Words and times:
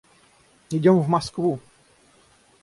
Идем 0.71 0.99
в 0.99 1.07
Москву! 1.09 1.59